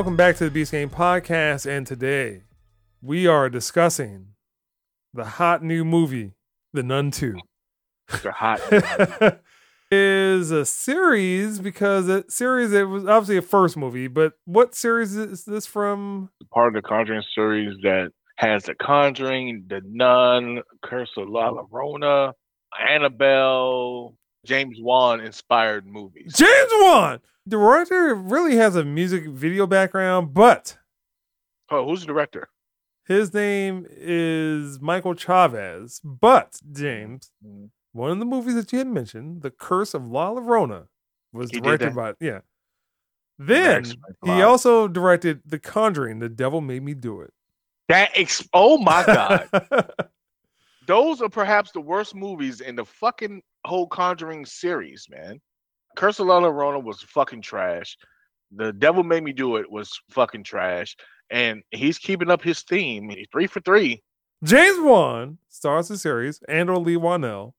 welcome 0.00 0.16
back 0.16 0.34
to 0.34 0.44
the 0.44 0.50
Beast 0.50 0.72
Gang 0.72 0.88
Podcast. 0.88 1.66
And 1.66 1.86
today 1.86 2.44
we 3.02 3.26
are 3.26 3.50
discussing 3.50 4.28
the 5.12 5.24
hot 5.24 5.62
new 5.62 5.84
movie, 5.84 6.32
The 6.72 6.82
Nun 6.82 7.10
2. 7.10 7.36
The 8.22 8.32
hot. 8.32 8.62
is 9.90 10.50
a 10.50 10.64
series 10.64 11.58
because 11.58 12.08
it 12.08 12.32
series 12.32 12.72
it 12.72 12.88
was 12.88 13.04
obviously 13.04 13.36
a 13.36 13.42
first 13.42 13.76
movie, 13.76 14.08
but 14.08 14.32
what 14.46 14.74
series 14.74 15.14
is 15.16 15.44
this 15.44 15.66
from? 15.66 16.30
part 16.50 16.74
of 16.74 16.82
the 16.82 16.88
Conjuring 16.88 17.22
series 17.34 17.76
that 17.82 18.10
has 18.36 18.62
The 18.62 18.76
Conjuring, 18.76 19.66
The 19.68 19.82
Nun, 19.84 20.62
Curse 20.82 21.10
of 21.18 21.28
La 21.28 21.50
Llorona, 21.50 22.32
Annabelle, 22.88 24.14
James 24.44 24.78
Wan 24.80 25.20
inspired 25.20 25.86
movies. 25.86 26.34
James 26.36 26.70
Wan. 26.80 27.20
The 27.46 27.50
director 27.56 28.14
really 28.14 28.56
has 28.56 28.76
a 28.76 28.84
music 28.84 29.28
video 29.28 29.66
background, 29.66 30.34
but 30.34 30.76
Oh, 31.70 31.84
who's 31.86 32.00
the 32.00 32.06
director? 32.06 32.48
his 33.06 33.32
name 33.34 33.86
is 33.90 34.80
Michael 34.80 35.14
Chaves. 35.14 36.00
But 36.04 36.58
James, 36.72 37.32
Mhm. 37.44 37.70
one 37.92 38.10
of 38.10 38.18
the 38.18 38.24
movies 38.24 38.54
that 38.54 38.72
you 38.72 38.78
had 38.78 38.88
mentioned, 38.88 39.42
The 39.42 39.50
Curse 39.50 39.94
of 39.94 40.06
La 40.08 40.30
Llorona, 40.30 40.88
was 41.32 41.50
He 41.50 41.60
directed 41.60 41.94
by 41.94 42.14
yeah. 42.20 42.40
Then 43.38 43.84
he 44.24 44.42
also 44.42 44.86
directed 44.86 45.40
The 45.46 45.58
Conjuring. 45.58 46.18
The 46.18 46.28
Devil 46.28 46.60
Made 46.60 46.82
Me 46.82 46.92
Do 46.94 47.22
It. 47.22 47.32
That 47.88 48.10
ex- 48.14 48.46
oh 48.52 48.78
my 48.78 49.04
god. 49.04 49.48
Those 50.90 51.22
are 51.22 51.28
perhaps 51.28 51.70
the 51.70 51.80
worst 51.80 52.16
movies 52.16 52.60
in 52.60 52.74
the 52.74 52.84
fucking 52.84 53.42
whole 53.64 53.86
Conjuring 53.86 54.44
series, 54.44 55.06
man. 55.08 55.40
Curse 55.94 56.18
of 56.18 56.26
La 56.26 56.40
Llorona 56.40 56.82
was 56.82 57.00
fucking 57.00 57.42
trash. 57.42 57.96
The 58.50 58.72
Devil 58.72 59.04
Made 59.04 59.22
Me 59.22 59.32
Do 59.32 59.54
It 59.54 59.70
was 59.70 59.96
fucking 60.10 60.42
trash. 60.42 60.96
And 61.30 61.62
he's 61.70 61.96
keeping 61.96 62.28
up 62.28 62.42
his 62.42 62.62
theme. 62.62 63.08
He's 63.08 63.28
three 63.30 63.46
for 63.46 63.60
three. 63.60 64.02
James 64.42 64.80
Wan 64.80 65.38
stars 65.48 65.86
the 65.86 65.96
series 65.96 66.42
and 66.48 66.68
or 66.68 66.78
Leigh 66.78 66.96
Whannell. 66.96 67.52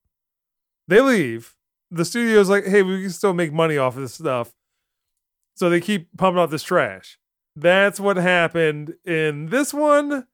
They 0.90 1.00
leave. 1.00 1.56
The 1.90 2.04
studio's 2.04 2.50
like, 2.50 2.66
hey, 2.66 2.84
we 2.84 3.00
can 3.00 3.12
still 3.12 3.34
make 3.34 3.54
money 3.54 3.78
off 3.78 3.96
of 3.96 4.02
this 4.02 4.16
stuff. 4.16 4.52
So 5.56 5.70
they 5.70 5.80
keep 5.80 6.10
pumping 6.18 6.42
out 6.42 6.52
this 6.52 6.64
trash. 6.64 7.18
That's 7.56 7.98
what 7.98 8.18
happened 8.18 8.96
in 9.06 9.46
this 9.46 9.74
one, 9.74 10.28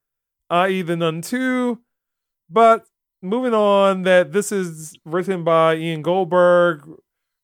i.e. 0.49 0.81
The 0.81 0.97
Nun 0.97 1.21
2. 1.21 1.79
But 2.49 2.85
moving 3.21 3.53
on, 3.53 4.03
that 4.03 4.31
this 4.31 4.51
is 4.51 4.97
written 5.05 5.43
by 5.43 5.75
Ian 5.75 6.01
Goldberg, 6.01 6.87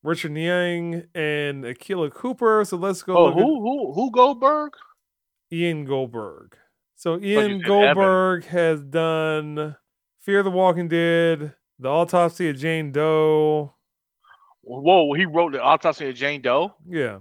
Richard 0.02 0.32
Naing, 0.32 1.06
and 1.14 1.64
Akela 1.64 2.10
Cooper. 2.10 2.64
So 2.64 2.76
let's 2.76 3.02
go. 3.02 3.16
Oh, 3.16 3.32
who 3.32 3.60
who 3.60 3.92
who 3.92 4.10
Goldberg? 4.10 4.72
Ian 5.52 5.84
Goldberg. 5.84 6.56
So 6.96 7.14
oh, 7.14 7.20
Ian 7.20 7.60
said 7.60 7.66
Goldberg 7.66 8.44
has 8.46 8.82
done 8.82 9.76
Fear 10.20 10.42
the 10.42 10.50
Walking 10.50 10.88
Dead, 10.88 11.54
The 11.78 11.88
Autopsy 11.88 12.48
of 12.48 12.56
Jane 12.56 12.92
Doe. 12.92 13.74
Whoa, 14.62 15.12
he 15.12 15.26
wrote 15.26 15.52
the 15.52 15.60
autopsy 15.60 16.08
of 16.08 16.14
Jane 16.14 16.40
Doe. 16.40 16.74
Yeah. 16.88 17.18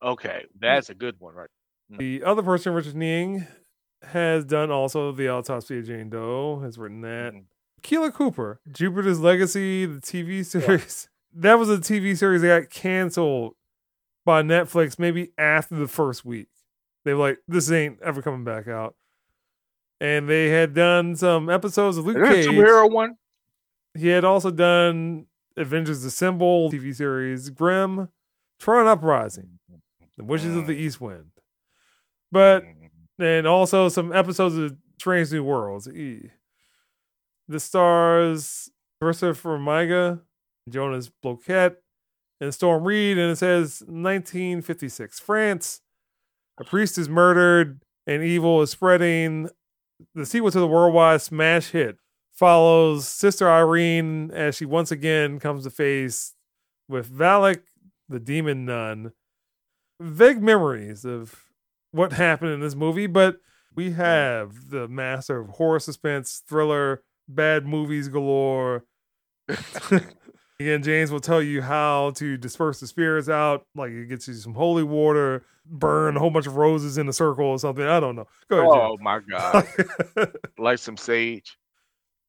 Okay, 0.00 0.44
that's 0.60 0.90
a 0.90 0.94
good 0.94 1.16
one, 1.18 1.34
right? 1.34 1.48
Hmm. 1.90 1.96
The 1.98 2.22
other 2.22 2.42
person, 2.42 2.72
Richard 2.72 2.94
Naing, 2.94 3.48
has 4.02 4.44
done 4.44 4.70
also 4.70 5.12
The 5.12 5.28
Autopsy 5.28 5.78
of 5.78 5.86
Jane 5.86 6.10
Doe, 6.10 6.60
has 6.60 6.78
written 6.78 7.00
that. 7.02 7.32
Mhm. 7.34 7.44
Keela 7.82 8.12
Cooper, 8.12 8.60
Jupiter's 8.70 9.20
Legacy, 9.20 9.86
the 9.86 10.00
TV 10.00 10.44
series. 10.44 11.08
That 11.32 11.60
was 11.60 11.70
a 11.70 11.78
TV 11.78 12.18
series 12.18 12.42
that 12.42 12.62
got 12.62 12.70
canceled 12.70 13.54
by 14.24 14.42
Netflix 14.42 14.98
maybe 14.98 15.30
after 15.38 15.76
the 15.76 15.86
first 15.86 16.24
week. 16.24 16.48
They 17.04 17.14
were 17.14 17.20
like, 17.20 17.38
this 17.46 17.70
ain't 17.70 18.02
ever 18.02 18.20
coming 18.20 18.42
back 18.42 18.66
out. 18.66 18.96
And 20.00 20.28
they 20.28 20.48
had 20.48 20.74
done 20.74 21.14
some 21.14 21.48
episodes 21.48 21.98
of 21.98 22.04
Luke 22.04 22.16
Cage. 22.28 22.46
superhero 22.46 22.90
one? 22.90 23.14
He 23.94 24.08
had 24.08 24.24
also 24.24 24.50
done 24.50 25.26
Avengers 25.56 26.04
Assemble 26.04 26.68
TV 26.72 26.92
series, 26.92 27.48
Grimm, 27.50 28.08
Tron 28.58 28.88
Uprising, 28.88 29.60
The 30.16 30.24
Witches 30.24 30.56
of 30.56 30.66
the 30.66 30.74
East 30.74 31.00
End. 31.00 31.30
But 32.32 32.64
and 33.20 33.46
also 33.46 33.88
some 33.88 34.12
episodes 34.12 34.56
of 34.56 34.76
Strange 34.98 35.32
New 35.32 35.44
Worlds. 35.44 35.88
E. 35.88 36.30
The 37.48 37.60
stars 37.60 38.70
Christopher 39.00 39.58
Miga, 39.58 40.20
Jonas 40.68 41.10
Bloquet, 41.22 41.76
and 42.40 42.54
Storm 42.54 42.84
Reid, 42.84 43.18
and 43.18 43.32
it 43.32 43.36
says 43.36 43.82
1956 43.86 45.20
France. 45.20 45.80
A 46.58 46.64
priest 46.64 46.98
is 46.98 47.08
murdered 47.08 47.80
and 48.06 48.22
evil 48.22 48.62
is 48.62 48.70
spreading. 48.70 49.48
The 50.14 50.26
sequel 50.26 50.50
to 50.50 50.60
the 50.60 50.66
worldwide 50.66 51.22
smash 51.22 51.70
hit 51.70 51.96
follows 52.32 53.06
Sister 53.06 53.50
Irene 53.50 54.30
as 54.32 54.56
she 54.56 54.64
once 54.64 54.90
again 54.90 55.38
comes 55.38 55.64
to 55.64 55.70
face 55.70 56.34
with 56.88 57.10
Valak, 57.10 57.62
the 58.08 58.20
demon 58.20 58.64
nun. 58.64 59.12
Vague 60.00 60.42
memories 60.42 61.04
of 61.04 61.49
what 61.92 62.12
happened 62.12 62.52
in 62.52 62.60
this 62.60 62.74
movie, 62.74 63.06
but 63.06 63.36
we 63.74 63.92
have 63.92 64.70
the 64.70 64.88
master 64.88 65.40
of 65.40 65.48
horror 65.50 65.80
suspense, 65.80 66.42
thriller, 66.48 67.02
bad 67.28 67.66
movies 67.66 68.08
galore. 68.08 68.84
Again, 70.60 70.82
James 70.82 71.10
will 71.10 71.20
tell 71.20 71.40
you 71.40 71.62
how 71.62 72.10
to 72.16 72.36
disperse 72.36 72.80
the 72.80 72.86
spirits 72.86 73.28
out. 73.28 73.64
Like 73.74 73.90
it 73.90 74.08
gets 74.08 74.28
you 74.28 74.34
some 74.34 74.54
holy 74.54 74.82
water, 74.82 75.44
burn 75.64 76.16
a 76.16 76.20
whole 76.20 76.30
bunch 76.30 76.46
of 76.46 76.56
roses 76.56 76.98
in 76.98 77.08
a 77.08 77.12
circle 77.12 77.46
or 77.46 77.58
something. 77.58 77.84
I 77.84 77.98
don't 77.98 78.16
know. 78.16 78.26
Go 78.50 78.58
ahead, 78.58 78.68
Oh 78.70 78.96
my 79.00 79.20
god, 79.20 79.66
James. 79.76 80.28
like 80.58 80.78
some 80.78 80.98
sage. 80.98 81.56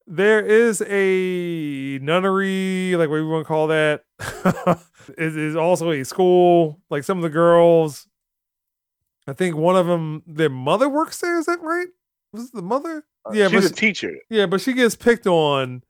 there 0.06 0.40
is 0.40 0.82
a 0.88 1.98
nunnery, 1.98 2.96
like 2.96 3.10
what 3.10 3.16
we 3.16 3.26
want 3.26 3.44
to 3.44 3.48
call 3.48 3.66
that. 3.66 4.04
it 5.18 5.36
is 5.36 5.54
also 5.54 5.90
a 5.90 6.02
school. 6.04 6.80
Like 6.88 7.04
some 7.04 7.18
of 7.18 7.22
the 7.22 7.28
girls, 7.30 8.08
I 9.26 9.32
think 9.32 9.56
one 9.56 9.76
of 9.76 9.86
them, 9.86 10.22
their 10.26 10.50
mother 10.50 10.88
works 10.88 11.20
there. 11.20 11.38
Is 11.38 11.46
that 11.46 11.60
right? 11.62 11.86
Was 12.32 12.46
it 12.46 12.54
the 12.54 12.62
mother? 12.62 13.04
Yeah, 13.32 13.46
Uh, 13.46 13.48
she's 13.50 13.62
but 13.62 13.70
a 13.70 13.74
teacher. 13.74 14.12
Yeah, 14.30 14.46
but 14.46 14.60
she 14.60 14.72
gets 14.72 14.96
picked 14.96 15.26
on 15.26 15.82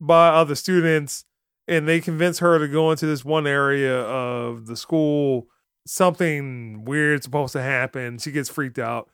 by 0.00 0.28
other 0.28 0.54
students, 0.54 1.24
and 1.66 1.88
they 1.88 2.00
convince 2.00 2.38
her 2.38 2.58
to 2.58 2.68
go 2.68 2.90
into 2.90 3.06
this 3.06 3.24
one 3.24 3.46
area 3.46 4.00
of 4.02 4.66
the 4.66 4.76
school. 4.76 5.48
Something 5.86 6.84
weird's 6.84 7.24
supposed 7.24 7.52
to 7.54 7.62
happen. 7.62 8.18
She 8.18 8.30
gets 8.30 8.48
freaked 8.48 8.78
out. 8.78 9.08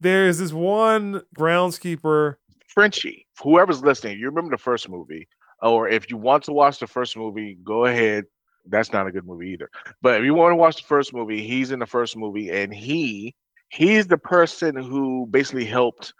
There's 0.00 0.38
this 0.38 0.52
one 0.52 1.22
groundskeeper. 1.36 2.36
Frenchie. 2.68 3.26
Whoever's 3.42 3.82
listening, 3.82 4.18
you 4.18 4.26
remember 4.26 4.50
the 4.50 4.62
first 4.62 4.88
movie, 4.88 5.28
or 5.60 5.88
if 5.88 6.10
you 6.10 6.16
want 6.16 6.44
to 6.44 6.52
watch 6.52 6.78
the 6.78 6.86
first 6.86 7.16
movie, 7.16 7.58
go 7.62 7.84
ahead. 7.84 8.24
That's 8.66 8.92
not 8.92 9.06
a 9.06 9.12
good 9.12 9.26
movie 9.26 9.50
either. 9.50 9.70
But 10.02 10.20
if 10.20 10.24
you 10.24 10.34
want 10.34 10.52
to 10.52 10.56
watch 10.56 10.76
the 10.76 10.86
first 10.86 11.12
movie, 11.12 11.42
he's 11.46 11.70
in 11.72 11.78
the 11.80 11.86
first 11.86 12.16
movie, 12.16 12.50
and 12.50 12.72
he 12.72 13.34
he's 13.70 14.06
the 14.06 14.18
person 14.18 14.76
who 14.76 15.26
basically 15.30 15.64
helped 15.64 16.14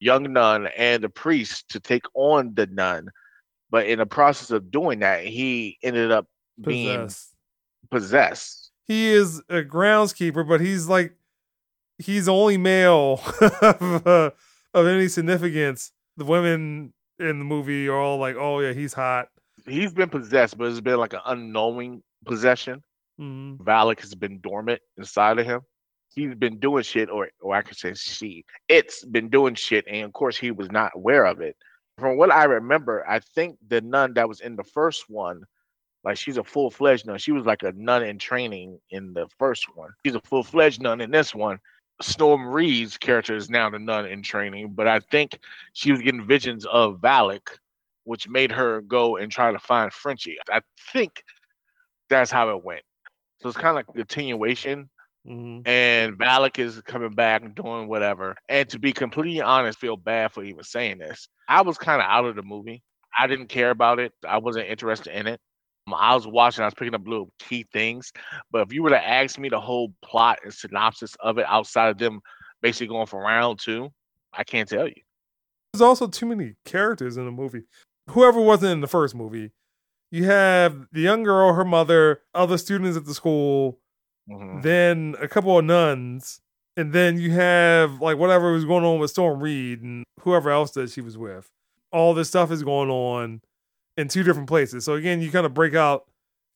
young 0.00 0.32
nun 0.32 0.66
and 0.76 1.04
the 1.04 1.08
priest 1.08 1.68
to 1.70 1.80
take 1.80 2.04
on 2.14 2.54
the 2.54 2.66
nun. 2.66 3.08
But 3.70 3.86
in 3.86 3.98
the 3.98 4.06
process 4.06 4.50
of 4.50 4.70
doing 4.70 5.00
that, 5.00 5.24
he 5.24 5.78
ended 5.82 6.10
up 6.10 6.26
being 6.60 7.02
Possessed. 7.06 7.34
possessed. 7.90 8.70
He 8.86 9.06
is 9.08 9.38
a 9.48 9.62
groundskeeper, 9.62 10.46
but 10.46 10.60
he's 10.60 10.88
like 10.88 11.14
he's 11.98 12.28
only 12.28 12.56
male 12.56 13.20
of, 13.62 14.06
uh, 14.06 14.30
of 14.74 14.86
any 14.86 15.08
significance. 15.08 15.92
The 16.16 16.24
women 16.24 16.92
in 17.18 17.38
the 17.38 17.44
movie 17.44 17.88
are 17.88 17.96
all 17.96 18.18
like, 18.18 18.36
"Oh 18.36 18.60
yeah, 18.60 18.72
he's 18.72 18.92
hot." 18.92 19.28
He's 19.66 19.92
been 19.92 20.10
possessed, 20.10 20.58
but 20.58 20.68
it's 20.68 20.80
been 20.80 20.98
like 20.98 21.14
an 21.14 21.20
unknowing 21.24 22.02
possession. 22.24 22.82
Mhm. 23.18 23.58
Valak 23.58 24.00
has 24.00 24.14
been 24.14 24.40
dormant 24.40 24.80
inside 24.96 25.38
of 25.38 25.46
him. 25.46 25.62
He's 26.14 26.34
been 26.34 26.58
doing 26.58 26.82
shit, 26.82 27.10
or 27.10 27.30
or 27.40 27.54
I 27.54 27.62
could 27.62 27.76
say 27.76 27.94
she. 27.94 28.44
It's 28.68 29.04
been 29.04 29.28
doing 29.30 29.54
shit, 29.54 29.84
and 29.88 30.04
of 30.04 30.12
course 30.12 30.36
he 30.36 30.50
was 30.50 30.70
not 30.70 30.92
aware 30.94 31.24
of 31.24 31.40
it. 31.40 31.56
From 31.98 32.16
what 32.16 32.30
I 32.32 32.44
remember, 32.44 33.08
I 33.08 33.20
think 33.20 33.58
the 33.66 33.80
nun 33.80 34.14
that 34.14 34.28
was 34.28 34.40
in 34.40 34.56
the 34.56 34.64
first 34.64 35.08
one, 35.08 35.44
like 36.02 36.16
she's 36.16 36.36
a 36.36 36.44
full 36.44 36.70
fledged 36.70 37.06
nun. 37.06 37.18
She 37.18 37.32
was 37.32 37.46
like 37.46 37.62
a 37.62 37.72
nun 37.72 38.02
in 38.02 38.18
training 38.18 38.80
in 38.90 39.12
the 39.12 39.28
first 39.38 39.74
one. 39.76 39.90
She's 40.04 40.14
a 40.14 40.20
full 40.20 40.42
fledged 40.42 40.82
nun 40.82 41.00
in 41.00 41.10
this 41.10 41.34
one. 41.34 41.58
Storm 42.00 42.48
Reid's 42.48 42.98
character 42.98 43.36
is 43.36 43.48
now 43.48 43.70
the 43.70 43.78
nun 43.78 44.06
in 44.06 44.22
training, 44.22 44.72
but 44.74 44.88
I 44.88 44.98
think 44.98 45.38
she 45.72 45.92
was 45.92 46.02
getting 46.02 46.26
visions 46.26 46.66
of 46.66 47.00
Valak, 47.00 47.58
which 48.04 48.28
made 48.28 48.52
her 48.52 48.80
go 48.82 49.16
and 49.16 49.30
try 49.30 49.52
to 49.52 49.58
find 49.58 49.92
Frenchie. 49.92 50.36
I 50.50 50.60
think 50.92 51.22
that's 52.08 52.30
how 52.30 52.50
it 52.56 52.64
went. 52.64 52.82
So 53.42 53.48
it's 53.48 53.58
kind 53.58 53.70
of 53.70 53.74
like 53.76 53.88
a 53.88 53.92
continuation. 53.92 54.88
Mhm. 55.26 55.66
And 55.66 56.18
Valak 56.18 56.58
is 56.58 56.80
coming 56.82 57.10
back 57.10 57.42
and 57.42 57.54
doing 57.54 57.88
whatever. 57.88 58.36
And 58.48 58.68
to 58.68 58.78
be 58.78 58.92
completely 58.92 59.40
honest, 59.40 59.78
feel 59.78 59.96
bad 59.96 60.32
for 60.32 60.42
even 60.44 60.64
saying 60.64 60.98
this. 60.98 61.28
I 61.48 61.62
was 61.62 61.78
kind 61.78 62.00
of 62.00 62.06
out 62.06 62.26
of 62.26 62.36
the 62.36 62.42
movie. 62.42 62.82
I 63.18 63.26
didn't 63.26 63.48
care 63.48 63.70
about 63.70 63.98
it. 63.98 64.12
I 64.26 64.38
wasn't 64.38 64.68
interested 64.68 65.18
in 65.18 65.26
it. 65.26 65.40
I 65.92 66.14
was 66.14 66.26
watching, 66.26 66.62
I 66.62 66.66
was 66.66 66.74
picking 66.74 66.94
up 66.94 67.06
little 67.06 67.30
key 67.38 67.66
things. 67.72 68.12
But 68.50 68.66
if 68.66 68.72
you 68.72 68.82
were 68.82 68.90
to 68.90 69.06
ask 69.06 69.38
me 69.38 69.48
the 69.48 69.60
whole 69.60 69.94
plot 70.02 70.40
and 70.42 70.52
synopsis 70.52 71.14
of 71.20 71.38
it 71.38 71.46
outside 71.46 71.88
of 71.88 71.98
them 71.98 72.20
basically 72.62 72.88
going 72.88 73.06
for 73.06 73.20
round 73.22 73.60
two, 73.60 73.90
I 74.32 74.44
can't 74.44 74.68
tell 74.68 74.88
you. 74.88 75.02
There's 75.72 75.82
also 75.82 76.06
too 76.06 76.26
many 76.26 76.54
characters 76.64 77.16
in 77.16 77.24
the 77.24 77.30
movie. 77.30 77.64
Whoever 78.10 78.40
wasn't 78.40 78.72
in 78.72 78.80
the 78.80 78.86
first 78.86 79.14
movie, 79.14 79.52
you 80.10 80.24
have 80.24 80.86
the 80.92 81.00
young 81.00 81.22
girl, 81.22 81.54
her 81.54 81.64
mother, 81.64 82.22
other 82.34 82.58
students 82.58 82.96
at 82.96 83.04
the 83.06 83.14
school, 83.14 83.80
Mhm. 84.28 84.62
then 84.62 85.16
a 85.20 85.28
couple 85.28 85.58
of 85.58 85.64
nuns, 85.64 86.40
and 86.76 86.92
then 86.92 87.18
you 87.18 87.30
have 87.32 88.00
like 88.00 88.18
whatever 88.18 88.52
was 88.52 88.64
going 88.64 88.84
on 88.84 88.98
with 88.98 89.10
Storm 89.10 89.42
Reid 89.42 89.82
and 89.82 90.04
whoever 90.20 90.50
else 90.50 90.70
that 90.72 90.90
she 90.90 91.00
was 91.00 91.16
with. 91.18 91.48
All 91.92 92.14
this 92.14 92.28
stuff 92.28 92.50
is 92.50 92.62
going 92.62 92.90
on 92.90 93.40
in 93.96 94.08
two 94.08 94.22
different 94.22 94.48
places. 94.48 94.84
So 94.84 94.94
again, 94.94 95.20
you 95.20 95.30
kind 95.30 95.46
of 95.46 95.54
break 95.54 95.74
out 95.74 96.04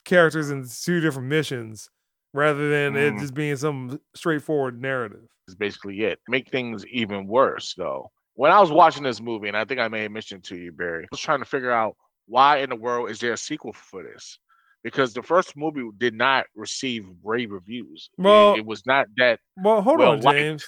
characters 0.04 0.50
in 0.50 0.66
two 0.68 1.00
different 1.00 1.28
missions 1.28 1.88
rather 2.34 2.68
than 2.70 2.96
it 2.96 3.14
Mhm. 3.14 3.20
just 3.20 3.34
being 3.34 3.56
some 3.56 4.00
straightforward 4.14 4.80
narrative. 4.80 5.28
Is 5.48 5.54
basically 5.54 6.02
it. 6.02 6.20
Make 6.28 6.48
things 6.50 6.84
even 6.86 7.26
worse 7.26 7.74
though. 7.74 8.10
When 8.38 8.52
I 8.52 8.60
was 8.60 8.70
watching 8.70 9.02
this 9.02 9.20
movie, 9.20 9.48
and 9.48 9.56
I 9.56 9.64
think 9.64 9.80
I 9.80 9.88
may 9.88 10.02
have 10.02 10.12
mentioned 10.12 10.44
to 10.44 10.56
you, 10.56 10.70
Barry, 10.70 11.02
I 11.02 11.08
was 11.10 11.18
trying 11.18 11.40
to 11.40 11.44
figure 11.44 11.72
out 11.72 11.96
why 12.26 12.58
in 12.58 12.70
the 12.70 12.76
world 12.76 13.10
is 13.10 13.18
there 13.18 13.32
a 13.32 13.36
sequel 13.36 13.72
for 13.72 14.04
this? 14.04 14.38
Because 14.84 15.12
the 15.12 15.24
first 15.24 15.56
movie 15.56 15.82
did 15.98 16.14
not 16.14 16.46
receive 16.54 17.04
rave 17.24 17.50
reviews. 17.50 18.10
It- 18.16 18.22
Well- 18.22 18.54
it, 18.54 18.64
was 18.64 18.86
not 18.86 19.06
that 19.16 19.40
Well, 19.56 19.82
hold 19.82 19.98
well 19.98 20.12
on, 20.12 20.20
liked. 20.20 20.38
James. 20.38 20.66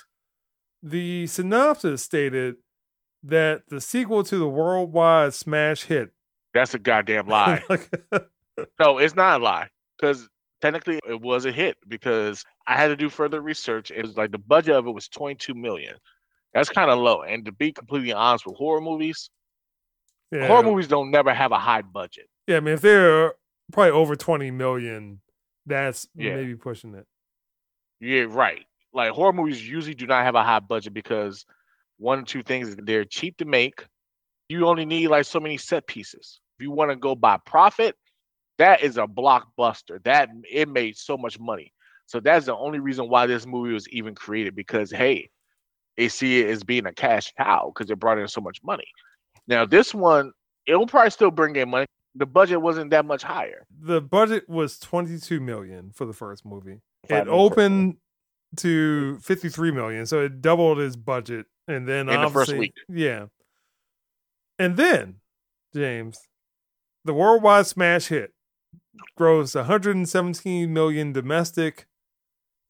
The 0.82 1.28
synopsis 1.28 2.02
stated 2.02 2.56
that 3.22 3.62
the 3.68 3.80
sequel 3.80 4.24
to 4.24 4.36
the 4.36 4.48
worldwide 4.48 5.32
smash 5.34 5.84
hit. 5.84 6.10
that's 6.54 6.74
a 6.74 6.78
goddamn 6.80 7.28
lie. 7.36 7.62
No, 8.80 8.98
it's 8.98 9.14
not 9.14 9.40
a 9.40 9.44
lie 9.44 9.68
because 9.96 10.28
technically 10.60 10.98
it 11.08 11.20
was 11.20 11.44
a 11.44 11.52
hit 11.52 11.76
because 11.86 12.44
I 12.66 12.76
had 12.76 12.88
to 12.88 12.96
do 12.96 13.08
further 13.08 13.40
research. 13.40 13.92
It 13.92 14.02
was 14.04 14.16
like 14.16 14.32
the 14.32 14.38
budget 14.38 14.74
of 14.74 14.88
it 14.88 14.90
was 14.90 15.06
22 15.08 15.54
million. 15.54 15.94
That's 16.54 16.68
kind 16.68 16.90
of 16.90 16.98
low. 16.98 17.22
And 17.22 17.44
to 17.44 17.52
be 17.52 17.72
completely 17.72 18.12
honest 18.12 18.46
with 18.46 18.56
horror 18.56 18.80
movies, 18.80 19.30
yeah. 20.32 20.46
horror 20.46 20.62
movies 20.62 20.88
don't 20.88 21.10
never 21.10 21.32
have 21.32 21.52
a 21.52 21.58
high 21.58 21.82
budget. 21.82 22.28
Yeah, 22.46 22.56
I 22.56 22.60
mean, 22.60 22.74
if 22.74 22.80
they're 22.80 23.34
probably 23.72 23.92
over 23.92 24.16
20 24.16 24.50
million, 24.50 25.20
that's 25.66 26.08
Yeah. 26.14 26.36
maybe 26.36 26.56
pushing 26.56 26.94
it. 26.94 27.06
Yeah, 28.00 28.26
right. 28.28 28.64
Like 28.92 29.12
horror 29.12 29.32
movies 29.32 29.66
usually 29.66 29.94
do 29.94 30.06
not 30.06 30.24
have 30.24 30.34
a 30.34 30.42
high 30.42 30.60
budget 30.60 30.94
because 30.94 31.44
one 31.98 32.20
or 32.20 32.24
two 32.24 32.42
things 32.42 32.74
they're 32.76 33.04
cheap 33.04 33.36
to 33.36 33.44
make. 33.44 33.84
You 34.48 34.66
only 34.66 34.84
need 34.84 35.08
like 35.08 35.26
so 35.26 35.38
many 35.38 35.56
set 35.58 35.86
pieces. 35.86 36.40
If 36.58 36.64
you 36.64 36.72
want 36.72 36.90
to 36.90 36.96
go 36.96 37.14
by 37.14 37.36
profit, 37.46 37.94
that 38.58 38.82
is 38.82 38.96
a 38.96 39.06
blockbuster. 39.06 40.02
That 40.02 40.30
it 40.50 40.68
made 40.68 40.96
so 40.96 41.16
much 41.16 41.38
money. 41.38 41.72
So 42.06 42.18
that's 42.18 42.46
the 42.46 42.56
only 42.56 42.80
reason 42.80 43.08
why 43.08 43.26
this 43.26 43.46
movie 43.46 43.72
was 43.72 43.88
even 43.90 44.16
created 44.16 44.56
because 44.56 44.90
hey, 44.90 45.30
they 46.00 46.08
see 46.08 46.40
it 46.40 46.48
as 46.48 46.64
being 46.64 46.86
a 46.86 46.92
cash 46.94 47.30
cow 47.36 47.70
because 47.74 47.90
it 47.90 47.98
brought 48.00 48.16
in 48.18 48.26
so 48.26 48.40
much 48.40 48.62
money. 48.62 48.86
Now 49.46 49.66
this 49.66 49.94
one, 49.94 50.32
it 50.66 50.74
will 50.74 50.86
probably 50.86 51.10
still 51.10 51.30
bring 51.30 51.54
in 51.56 51.68
money. 51.68 51.84
The 52.14 52.24
budget 52.24 52.62
wasn't 52.62 52.90
that 52.92 53.04
much 53.04 53.22
higher. 53.22 53.66
The 53.82 54.00
budget 54.00 54.48
was 54.48 54.78
22 54.78 55.40
million 55.40 55.90
for 55.94 56.06
the 56.06 56.14
first 56.14 56.46
movie. 56.46 56.80
I 57.10 57.18
It 57.18 57.28
opened 57.28 57.98
to 58.56 59.18
53 59.18 59.72
million, 59.72 60.06
so 60.06 60.24
it 60.24 60.40
doubled 60.40 60.80
its 60.80 60.96
budget. 60.96 61.44
And 61.68 61.86
then 61.86 62.08
In 62.08 62.20
the 62.22 62.30
first 62.30 62.50
obviously- 62.50 62.58
week. 62.58 62.74
Yeah. 62.88 63.26
And 64.58 64.78
then, 64.78 65.16
James, 65.74 66.18
the 67.04 67.12
worldwide 67.12 67.66
smash 67.66 68.06
hit 68.08 68.32
grossed 69.18 69.54
117 69.54 70.72
million 70.72 71.12
domestic 71.12 71.86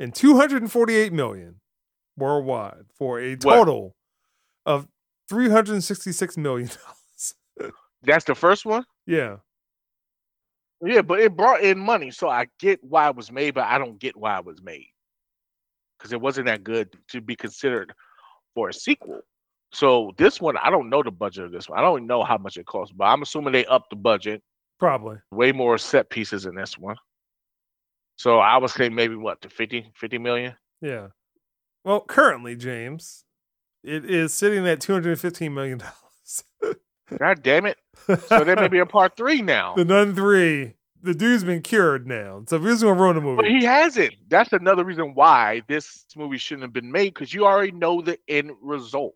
and 0.00 0.12
248 0.14 1.12
million 1.12 1.59
worldwide 2.20 2.84
for 2.94 3.18
a 3.20 3.32
What? 3.36 3.54
total 3.56 3.96
of 4.66 4.86
366 5.28 6.36
million 6.36 6.68
dollars. 6.68 7.72
That's 8.02 8.24
the 8.24 8.34
first 8.34 8.64
one. 8.64 8.84
yeah. 9.06 9.36
Yeah, 10.82 11.02
but 11.02 11.20
it 11.20 11.36
brought 11.36 11.60
in 11.62 11.78
money, 11.78 12.10
so 12.10 12.30
I 12.30 12.46
get 12.58 12.82
why 12.82 13.10
it 13.10 13.14
was 13.16 13.30
made, 13.30 13.52
but 13.52 13.64
I 13.64 13.76
don't 13.76 13.98
get 13.98 14.16
why 14.16 14.38
it 14.38 14.46
was 14.46 14.62
made 14.62 14.86
because 15.98 16.14
it 16.14 16.20
wasn't 16.22 16.46
that 16.46 16.64
good 16.64 16.96
to 17.08 17.20
be 17.20 17.36
considered 17.36 17.92
for 18.54 18.70
a 18.70 18.72
sequel. 18.72 19.20
So 19.74 20.12
this 20.16 20.40
one, 20.40 20.56
I 20.56 20.70
don't 20.70 20.88
know 20.88 21.02
the 21.02 21.10
budget 21.10 21.44
of 21.44 21.52
this 21.52 21.68
one. 21.68 21.78
I 21.78 21.82
don't 21.82 22.06
know 22.06 22.24
how 22.24 22.38
much 22.38 22.56
it 22.56 22.64
costs, 22.64 22.94
but 22.96 23.04
I'm 23.04 23.20
assuming 23.20 23.52
they 23.52 23.66
upped 23.66 23.90
the 23.90 23.96
budget, 23.96 24.42
Probably. 24.78 25.18
way 25.30 25.52
more 25.52 25.76
set 25.76 26.08
pieces 26.08 26.46
in 26.46 26.54
this 26.54 26.78
one. 26.78 26.96
So 28.16 28.38
I 28.38 28.56
was 28.56 28.72
say 28.72 28.88
maybe 28.88 29.16
what 29.16 29.42
to 29.42 29.50
50, 29.50 29.92
50 29.94 30.16
million. 30.16 30.54
Yeah. 30.80 31.08
Well, 31.84 32.00
currently, 32.00 32.56
James, 32.56 33.24
it 33.82 34.04
is 34.04 34.34
sitting 34.34 34.66
at 34.66 34.80
215 34.80 35.52
million 35.54 35.78
dollars. 35.78 36.44
God 37.18 37.42
damn 37.42 37.66
it! 37.66 37.78
So 38.28 38.44
there 38.44 38.56
may 38.56 38.68
be 38.68 38.78
a 38.78 38.86
part 38.86 39.16
three 39.16 39.42
now. 39.42 39.74
the 39.74 39.84
Nun 39.84 40.14
3, 40.14 40.74
the 41.02 41.14
dude's 41.14 41.42
been 41.42 41.62
cured 41.62 42.06
now. 42.06 42.44
So 42.46 42.58
he's 42.60 42.82
going 42.82 42.96
to 42.96 43.02
ruin 43.02 43.16
the 43.16 43.22
movie. 43.22 43.36
But 43.42 43.50
he 43.50 43.64
hasn't. 43.64 44.14
That's 44.28 44.52
another 44.52 44.84
reason 44.84 45.14
why 45.14 45.62
this 45.66 46.04
movie 46.16 46.38
shouldn't 46.38 46.62
have 46.62 46.72
been 46.72 46.92
made 46.92 47.14
because 47.14 47.34
you 47.34 47.46
already 47.46 47.72
know 47.72 48.00
the 48.00 48.18
end 48.28 48.52
result. 48.62 49.14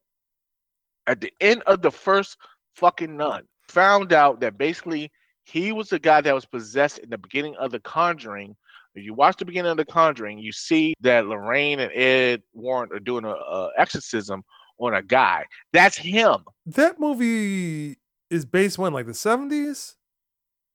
At 1.07 1.21
the 1.21 1.33
end 1.41 1.63
of 1.67 1.83
the 1.83 1.91
first 1.91 2.39
fucking 2.77 3.17
nun, 3.17 3.45
found 3.69 4.13
out 4.13 4.41
that 4.41 4.57
basically 4.59 5.13
he 5.45 5.71
was 5.73 5.91
the 5.91 5.99
guy 5.99 6.21
that 6.23 6.35
was 6.35 6.47
possessed 6.47 6.99
in 6.99 7.11
the 7.11 7.19
beginning 7.19 7.55
of 7.57 7.71
The 7.71 7.81
Conjuring. 7.81 8.57
If 8.95 9.05
you 9.05 9.15
watch 9.15 9.37
the 9.39 9.45
beginning 9.45 9.73
of 9.73 9.77
The 9.77 9.85
Conjuring, 9.85 10.39
you 10.39 10.53
see 10.53 10.95
that 11.01 11.27
Lorraine 11.27 11.81
and 11.81 11.91
Ed 11.93 12.43
Warren 12.53 12.91
are 12.93 13.01
doing 13.01 13.25
a, 13.25 13.31
a 13.31 13.71
exorcism 13.77 14.45
on 14.79 14.95
a 14.95 15.03
guy. 15.03 15.45
That's 15.73 15.97
him. 15.97 16.45
that 16.67 17.01
movie 17.01 17.97
is 18.31 18.45
based 18.45 18.79
when, 18.79 18.93
like 18.93 19.07
the 19.07 19.13
70s? 19.13 19.95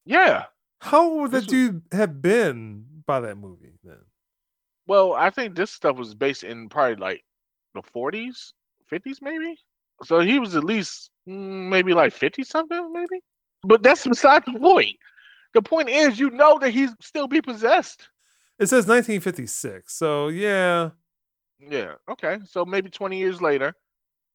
Yeah. 0.06 0.46
How 0.82 1.10
would 1.10 1.32
This 1.32 1.46
that 1.46 1.50
dude 1.50 1.82
have 1.92 2.22
been 2.22 2.86
by 3.06 3.20
that 3.22 3.38
movie 3.38 3.74
then? 3.84 3.98
Well, 4.88 5.14
I 5.14 5.30
think 5.30 5.56
this 5.56 5.72
stuff 5.72 5.98
was 5.98 6.16
based 6.16 6.44
in 6.44 6.68
probably 6.70 6.96
like 6.96 7.24
the 7.76 7.82
40s, 7.82 8.54
50s, 8.92 9.22
maybe. 9.22 9.58
So 10.04 10.22
he 10.22 10.40
was 10.40 10.56
at 10.56 10.64
least 10.64 11.12
mm, 11.28 11.70
maybe 11.70 11.94
like 11.94 12.14
50 12.14 12.44
something, 12.44 12.92
maybe. 12.92 13.22
But 13.64 13.84
that's 13.84 14.08
beside 14.08 14.44
the 14.46 14.58
point. 14.58 14.96
The 15.54 15.62
point 15.62 15.90
is, 15.90 16.20
you 16.20 16.30
know 16.30 16.60
that 16.60 16.72
he's 16.72 16.92
still 17.02 17.28
be 17.28 17.42
possessed. 17.42 18.08
It 18.60 18.68
says 18.68 18.86
1956. 18.86 19.94
So 19.94 20.28
yeah. 20.28 20.92
Yeah. 21.60 21.94
Okay. 22.10 22.38
So 22.46 22.66
maybe 22.66 22.90
20 22.90 23.18
years 23.18 23.42
later, 23.42 23.74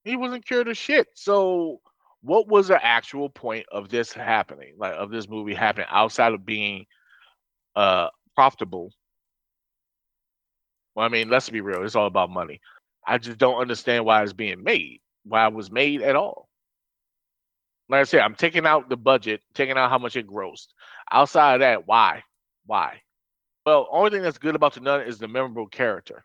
he 0.02 0.16
wasn't 0.16 0.46
cured 0.46 0.68
of 0.68 0.76
shit. 0.76 1.08
So 1.14 1.80
what 2.22 2.48
was 2.48 2.68
the 2.68 2.84
actual 2.84 3.28
point 3.28 3.66
of 3.70 3.90
this 3.90 4.12
happening? 4.12 4.74
Like 4.78 4.94
of 4.94 5.10
this 5.10 5.28
movie 5.28 5.54
happening 5.54 5.86
outside 5.90 6.32
of 6.32 6.44
being 6.44 6.86
uh 7.76 8.08
profitable? 8.34 8.92
Well, 10.94 11.06
I 11.06 11.08
mean, 11.08 11.28
let's 11.28 11.50
be 11.50 11.60
real, 11.60 11.84
it's 11.84 11.96
all 11.96 12.06
about 12.06 12.30
money. 12.30 12.60
I 13.06 13.18
just 13.18 13.38
don't 13.38 13.60
understand 13.60 14.04
why 14.04 14.22
it's 14.22 14.32
being 14.32 14.62
made, 14.62 15.00
why 15.24 15.46
it 15.46 15.52
was 15.52 15.70
made 15.70 16.02
at 16.02 16.16
all. 16.16 16.43
Like 17.88 18.00
I 18.00 18.04
said, 18.04 18.20
I'm 18.20 18.34
taking 18.34 18.66
out 18.66 18.88
the 18.88 18.96
budget, 18.96 19.42
taking 19.54 19.76
out 19.76 19.90
how 19.90 19.98
much 19.98 20.16
it 20.16 20.26
grossed. 20.26 20.68
Outside 21.12 21.54
of 21.54 21.60
that, 21.60 21.86
why? 21.86 22.22
Why? 22.66 23.02
Well, 23.66 23.88
only 23.90 24.10
thing 24.10 24.22
that's 24.22 24.38
good 24.38 24.54
about 24.54 24.74
the 24.74 24.80
nun 24.80 25.02
is 25.02 25.18
the 25.18 25.28
memorable 25.28 25.66
character 25.66 26.24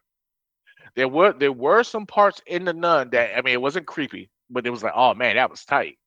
there 0.95 1.07
were 1.07 1.33
there 1.33 1.51
were 1.51 1.83
some 1.83 2.05
parts 2.05 2.41
in 2.47 2.65
the 2.65 2.73
nun 2.73 3.09
that 3.11 3.37
I 3.37 3.41
mean 3.41 3.53
it 3.53 3.61
wasn't 3.61 3.87
creepy, 3.87 4.29
but 4.49 4.65
it 4.65 4.69
was 4.69 4.83
like, 4.83 4.93
oh 4.95 5.13
man, 5.13 5.35
that 5.35 5.49
was 5.49 5.65
tight. 5.65 5.97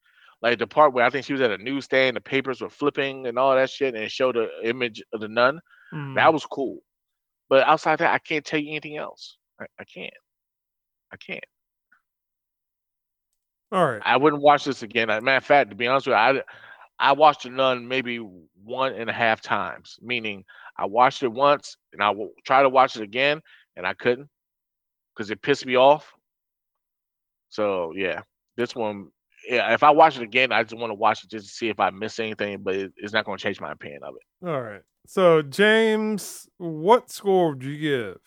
Like 0.40 0.58
the 0.58 0.66
part 0.66 0.92
where 0.92 1.04
I 1.04 1.10
think 1.10 1.24
she 1.24 1.32
was 1.32 1.42
at 1.42 1.52
a 1.52 1.58
newsstand, 1.58 2.16
the 2.16 2.20
papers 2.20 2.60
were 2.60 2.70
flipping 2.70 3.26
and 3.26 3.38
all 3.38 3.54
that 3.54 3.70
shit, 3.70 3.94
and 3.94 4.02
it 4.02 4.10
showed 4.10 4.36
the 4.36 4.48
image 4.64 5.02
of 5.12 5.20
the 5.20 5.28
nun. 5.28 5.60
Mm. 5.94 6.16
That 6.16 6.32
was 6.32 6.44
cool. 6.44 6.80
But 7.48 7.66
outside 7.66 8.00
that, 8.00 8.12
I 8.12 8.18
can't 8.18 8.44
tell 8.44 8.58
you 8.58 8.70
anything 8.70 8.96
else. 8.96 9.36
I, 9.60 9.66
I 9.78 9.84
can't. 9.84 10.14
I 11.12 11.16
can't. 11.16 11.44
All 13.72 13.86
right. 13.86 14.02
I 14.04 14.18
wouldn't 14.18 14.42
watch 14.42 14.64
this 14.64 14.82
again. 14.82 15.08
As 15.08 15.18
a 15.18 15.20
matter 15.22 15.38
of 15.38 15.44
fact, 15.44 15.70
to 15.70 15.76
be 15.76 15.86
honest 15.86 16.06
with 16.06 16.12
you, 16.12 16.18
I 16.18 16.42
I 16.98 17.12
watched 17.12 17.44
the 17.44 17.50
nun 17.50 17.88
maybe 17.88 18.18
one 18.62 18.92
and 18.92 19.08
a 19.08 19.12
half 19.12 19.40
times. 19.40 19.98
Meaning 20.02 20.44
I 20.76 20.84
watched 20.84 21.22
it 21.22 21.32
once 21.32 21.76
and 21.92 22.02
I 22.02 22.10
will 22.10 22.30
try 22.44 22.62
to 22.62 22.68
watch 22.68 22.96
it 22.96 23.02
again 23.02 23.40
and 23.76 23.86
I 23.86 23.94
couldn't 23.94 24.28
because 25.14 25.30
it 25.30 25.40
pissed 25.40 25.64
me 25.64 25.76
off. 25.76 26.12
So 27.48 27.92
yeah, 27.96 28.22
this 28.56 28.74
one, 28.74 29.08
yeah. 29.48 29.72
If 29.72 29.82
I 29.82 29.90
watch 29.90 30.16
it 30.16 30.22
again, 30.22 30.52
I 30.52 30.62
just 30.62 30.76
want 30.78 30.90
to 30.90 30.94
watch 30.94 31.24
it 31.24 31.30
just 31.30 31.48
to 31.48 31.52
see 31.52 31.68
if 31.70 31.80
I 31.80 31.90
miss 31.90 32.18
anything, 32.18 32.62
but 32.62 32.74
it, 32.74 32.92
it's 32.96 33.14
not 33.14 33.24
going 33.24 33.38
to 33.38 33.42
change 33.42 33.60
my 33.60 33.72
opinion 33.72 34.02
of 34.04 34.14
it. 34.14 34.48
All 34.48 34.60
right. 34.60 34.82
So 35.06 35.40
James, 35.40 36.46
what 36.58 37.10
score 37.10 37.50
would 37.50 37.64
you 37.64 37.78
give? 37.78 38.18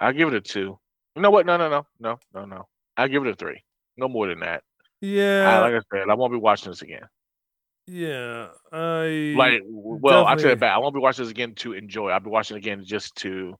I'll 0.00 0.12
give 0.12 0.28
it 0.28 0.34
a 0.34 0.40
two. 0.40 0.78
You 1.14 1.22
know 1.22 1.30
what? 1.30 1.46
No, 1.46 1.56
no, 1.56 1.68
no, 1.68 1.86
no, 2.00 2.18
no, 2.34 2.44
no. 2.44 2.66
I'll 2.96 3.08
give 3.08 3.24
it 3.24 3.30
a 3.30 3.34
three. 3.34 3.62
No 3.96 4.08
more 4.08 4.28
than 4.28 4.40
that. 4.40 4.62
I, 5.02 5.06
Yeah. 5.06 5.60
like 5.60 5.74
I 5.74 5.80
said, 5.92 6.08
I 6.10 6.14
won't 6.14 6.32
be 6.32 6.38
watching 6.38 6.70
this 6.70 6.82
again. 6.82 7.02
Yeah, 7.86 8.48
I 8.70 9.34
Like, 9.36 9.62
well, 9.66 10.26
I 10.26 10.30
tell 10.30 10.30
you 10.32 10.36
definitely- 10.36 10.54
back. 10.56 10.74
I 10.74 10.78
won't 10.78 10.94
be 10.94 11.00
watching 11.00 11.24
this 11.24 11.30
again 11.30 11.54
to 11.56 11.72
enjoy. 11.72 12.10
I'll 12.10 12.20
be 12.20 12.28
watching 12.30 12.56
it 12.56 12.60
again 12.60 12.84
just 12.84 13.14
to 13.16 13.54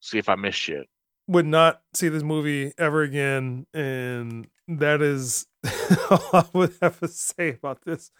see 0.00 0.18
if 0.18 0.28
I 0.28 0.36
miss 0.36 0.54
shit. 0.54 0.86
would 1.28 1.46
not 1.46 1.80
see 1.94 2.08
this 2.08 2.22
movie 2.24 2.72
ever 2.78 3.02
again, 3.02 3.66
and 3.74 4.48
that 4.66 5.00
is 5.02 5.46
all 6.10 6.30
I 6.32 6.44
would 6.54 6.72
have 6.82 6.98
to 7.00 7.08
say 7.08 7.50
about 7.50 7.82
this. 7.84 8.10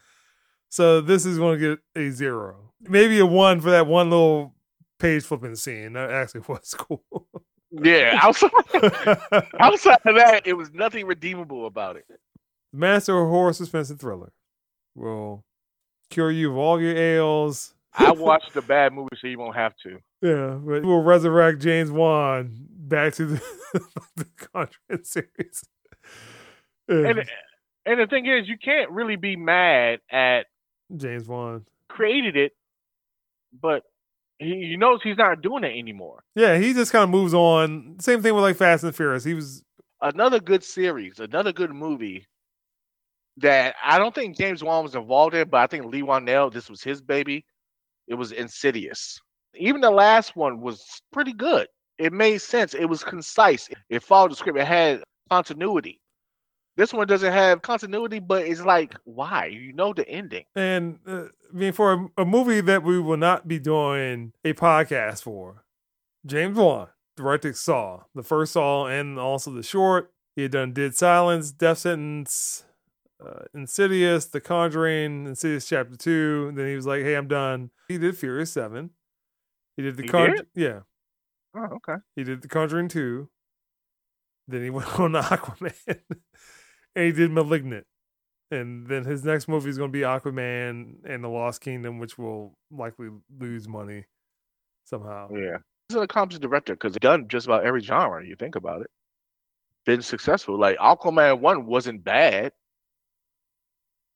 So 0.69 1.01
this 1.01 1.25
is 1.27 1.39
going 1.39 1.59
to 1.59 1.77
get 1.77 2.01
a 2.01 2.11
zero, 2.11 2.73
maybe 2.83 3.19
a 3.19 3.27
one 3.27 3.61
for 3.61 3.71
that 3.71 3.87
one 3.89 4.11
little 4.11 4.55
page 5.01 5.25
flipping 5.25 5.57
scene. 5.57 5.95
That 5.95 6.11
actually 6.13 6.43
was 6.49 6.75
cool. 6.79 7.27
Yeah, 7.83 8.19
outside 8.23 8.51
outside 9.59 9.99
of 10.05 10.17
that, 10.17 10.43
it 10.45 10.55
was 10.55 10.73
nothing 10.73 11.07
redeemable 11.07 11.67
about 11.67 11.97
it. 11.97 12.05
Master 12.73 13.19
of 13.19 13.29
horror 13.29 13.53
suspense 13.53 13.91
and 13.91 13.99
thriller 13.99 14.33
will 14.95 15.45
cure 16.11 16.31
you 16.31 16.51
of 16.51 16.57
all 16.57 16.81
your 16.81 16.97
ails. 16.97 17.75
I 17.95 18.11
watched 18.13 18.55
the 18.55 18.63
bad 18.63 18.93
movie, 18.93 19.09
so 19.21 19.27
you 19.27 19.39
won't 19.39 19.57
have 19.57 19.75
to. 19.83 19.99
Yeah, 20.23 20.59
but 20.63 20.85
we'll 20.85 21.03
resurrect 21.03 21.61
James 21.61 21.91
Wan 21.91 22.51
back 22.71 23.15
to 23.15 23.27
the, 23.27 23.43
the 24.17 24.27
Conjuring 24.37 25.05
series. 25.05 25.65
And 26.89 27.25
and 27.87 28.01
the 28.01 28.07
thing 28.07 28.27
is, 28.27 28.49
you 28.49 28.59
can't 28.59 28.91
really 28.91 29.17
be 29.17 29.37
mad 29.37 30.01
at 30.11 30.47
James 30.95 31.27
Wan. 31.27 31.65
created 31.89 32.37
it, 32.37 32.53
but 33.59 33.85
he, 34.41 34.69
he 34.71 34.77
knows 34.77 35.01
he's 35.03 35.17
not 35.17 35.43
doing 35.43 35.63
it 35.63 35.79
anymore. 35.79 36.25
Yeah, 36.35 36.59
he 36.59 36.73
just 36.75 36.91
kind 36.91 37.05
of 37.05 37.11
moves 37.11 37.35
on. 37.35 37.97
Same 38.01 38.23
thing 38.23 38.35
with 38.35 38.43
like 38.43 38.57
Fast 38.57 38.83
and 38.83 38.95
Furious. 38.95 39.23
He 39.23 39.35
was 39.35 39.63
Another 40.03 40.41
good 40.41 40.65
series, 40.65 41.21
another 41.21 41.53
good 41.53 41.73
movie 41.73 42.27
that 43.37 43.75
I 43.85 43.99
don't 43.99 44.15
think 44.15 44.37
James 44.37 44.65
Wan 44.65 44.83
was 44.83 44.95
involved 44.95 45.35
in, 45.35 45.49
but 45.49 45.59
I 45.59 45.67
think 45.67 45.85
Leigh 45.93 46.03
Whannell, 46.03 46.51
this 46.51 46.71
was 46.71 46.83
his 46.83 47.03
baby. 47.03 47.45
It 48.09 48.15
was 48.15 48.33
Insidious. 48.33 49.19
Even 49.55 49.83
the 49.83 49.91
last 49.91 50.37
one 50.37 50.61
was 50.63 50.83
pretty 51.13 51.35
good. 51.35 51.67
It 51.99 52.15
made 52.15 52.39
sense. 52.39 52.73
It 52.73 52.87
was 52.87 53.05
concise. 53.05 53.69
It 53.91 54.03
followed 54.03 54.31
the 54.31 54.37
script. 54.37 54.59
It 54.59 54.67
had 54.67 55.03
continuity. 55.29 56.01
This 56.77 56.93
one 56.93 57.07
doesn't 57.07 57.33
have 57.33 57.63
continuity, 57.63 58.21
but 58.21 58.47
it's 58.47 58.63
like, 58.63 58.95
why? 59.05 59.47
You 59.47 59.73
know 59.73 59.93
the 59.93 60.09
ending. 60.09 60.45
and 60.55 60.99
uh, 61.07 61.25
I 61.25 61.57
mean 61.57 61.73
for 61.73 61.93
a, 61.93 62.23
a 62.23 62.25
movie 62.25 62.61
that 62.63 62.83
we 62.83 62.99
will 63.01 63.17
not 63.17 63.47
be 63.49 63.59
doing 63.59 64.33
a 64.45 64.53
podcast 64.55 65.23
for. 65.23 65.65
James 66.27 66.57
Wan 66.57 66.89
directed 67.17 67.57
Saw, 67.57 68.05
the 68.15 68.23
first 68.23 68.53
Saw, 68.53 68.87
and 68.87 69.19
also 69.19 69.51
the 69.51 69.63
short. 69.63 70.13
He 70.37 70.43
had 70.43 70.53
done 70.53 70.73
Dead 70.73 70.95
Silence, 70.95 71.51
Death 71.51 71.79
Sentence, 71.79 72.65
uh, 73.25 73.45
Insidious, 73.53 74.27
The 74.27 74.41
Conjuring, 74.41 75.27
Insidious 75.27 75.67
Chapter 75.69 75.97
Two. 75.97 76.47
And 76.49 76.57
then 76.59 76.69
he 76.69 76.77
was 76.77 76.87
like, 76.87 77.03
"Hey, 77.03 77.15
I'm 77.17 77.27
done." 77.29 77.71
He 77.89 77.99
did 77.99 78.17
Furious 78.17 78.53
Seven. 78.53 78.91
He 79.77 79.83
did 79.83 79.97
the 79.97 80.05
He 80.05 80.09
Conj- 80.09 80.37
did? 80.37 80.47
yeah. 80.55 80.81
Oh, 81.55 81.65
okay. 81.77 81.97
He 82.15 82.23
did 82.23 82.43
The 82.43 82.49
Conjuring 82.49 82.89
2. 82.89 83.29
Then 84.47 84.63
he 84.63 84.71
went 84.71 84.87
on 85.01 85.13
Aquaman. 85.13 85.75
And 86.97 87.05
he 87.07 87.13
did 87.13 87.31
Malignant. 87.31 87.87
And 88.53 88.87
then 88.89 89.05
his 89.05 89.25
next 89.25 89.47
movie 89.47 89.71
is 89.71 89.79
going 89.79 89.91
to 89.91 89.97
be 89.97 90.01
Aquaman 90.05 90.97
and 91.05 91.23
the 91.23 91.29
Lost 91.29 91.61
Kingdom, 91.61 91.99
which 91.99 92.19
will 92.19 92.57
likely 92.71 93.09
lose 93.39 93.69
money 93.69 94.07
somehow. 94.85 95.31
Yeah. 95.33 95.59
He's 95.89 95.97
an 95.97 96.03
accomplished 96.03 96.43
director 96.43 96.75
because 96.75 96.95
he's 96.95 97.01
done 97.01 97.29
just 97.29 97.47
about 97.47 97.65
every 97.65 97.81
genre, 97.81 98.27
you 98.27 98.35
think 98.35 98.57
about 98.57 98.81
it. 98.83 98.91
Been 99.87 100.03
successful. 100.03 100.59
Like 100.59 100.79
Aquaman 100.79 101.39
1 101.41 101.67
wasn't 101.67 102.03
bad. 102.03 102.53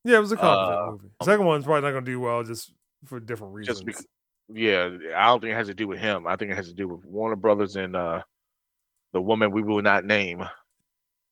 Yeah, 0.04 0.16
it 0.16 0.20
was 0.20 0.32
a 0.32 0.36
competent 0.36 0.78
Uh, 0.80 0.90
movie. 0.90 1.08
The 1.20 1.24
second 1.24 1.46
one's 1.46 1.64
probably 1.64 1.82
not 1.82 1.92
going 1.92 2.04
to 2.04 2.10
do 2.10 2.20
well 2.20 2.42
just 2.42 2.72
for 3.06 3.20
different 3.20 3.54
reasons. 3.54 3.78
Just 3.78 3.86
because, 3.86 4.06
yeah, 4.52 4.90
I 5.16 5.26
don't 5.26 5.40
think 5.40 5.52
it 5.52 5.56
has 5.56 5.68
to 5.68 5.74
do 5.74 5.86
with 5.88 6.00
him. 6.00 6.26
I 6.26 6.36
think 6.36 6.50
it 6.50 6.56
has 6.56 6.68
to 6.68 6.74
do 6.74 6.88
with 6.88 7.04
Warner 7.06 7.36
Brothers 7.36 7.76
and 7.76 7.94
uh, 7.96 8.22
the 9.12 9.22
woman 9.22 9.52
we 9.52 9.62
will 9.62 9.80
not 9.80 10.04
name. 10.04 10.42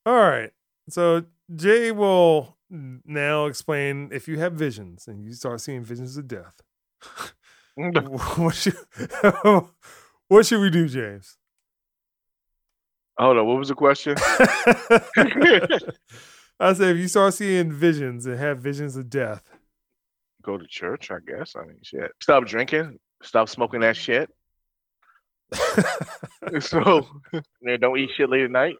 All 0.05 0.15
right. 0.15 0.51
So 0.89 1.23
Jay 1.53 1.91
will 1.91 2.57
now 2.69 3.45
explain 3.45 4.09
if 4.11 4.27
you 4.27 4.39
have 4.39 4.53
visions 4.53 5.07
and 5.07 5.23
you 5.23 5.33
start 5.33 5.61
seeing 5.61 5.83
visions 5.83 6.17
of 6.17 6.27
death. 6.27 6.61
what 7.75 8.53
should 8.53 8.75
what 10.27 10.45
should 10.45 10.61
we 10.61 10.69
do, 10.69 10.87
James? 10.87 11.37
Hold 13.17 13.37
on, 13.37 13.47
what 13.47 13.57
was 13.57 13.69
the 13.69 13.75
question? 13.75 14.15
I 16.59 16.73
said, 16.73 16.95
if 16.95 16.97
you 16.97 17.07
start 17.07 17.33
seeing 17.33 17.71
visions 17.71 18.27
and 18.27 18.39
have 18.39 18.59
visions 18.59 18.95
of 18.95 19.09
death. 19.09 19.43
Go 20.43 20.57
to 20.57 20.67
church, 20.67 21.09
I 21.09 21.17
guess. 21.25 21.55
I 21.55 21.65
mean, 21.65 21.77
shit. 21.83 22.11
Stop 22.21 22.45
drinking. 22.45 22.99
Stop 23.23 23.49
smoking 23.49 23.81
that 23.81 23.97
shit. 23.97 24.29
So, 26.59 27.07
don't 27.79 27.97
eat 27.97 28.11
shit 28.15 28.29
late 28.29 28.43
at 28.43 28.51
night. 28.51 28.75